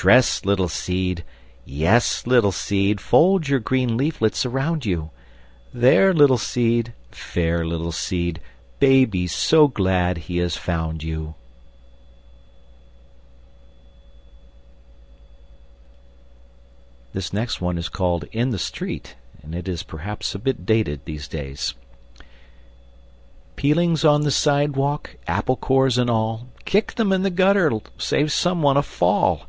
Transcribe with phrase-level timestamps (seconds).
[0.00, 1.24] Dress, little seed!
[1.64, 5.10] Yes, little seed, Fold your green leaflets around you;
[5.74, 6.92] There, little seed!
[7.10, 8.40] Fair little seed,
[8.78, 11.34] Baby's so glad he has found you!
[17.12, 19.16] [Illustration: In the Street] IN THE STREET
[23.56, 28.62] Peelings on the sidewalk, Apple cores and all, Kick them in the gutter; Save some
[28.62, 29.48] one a fall!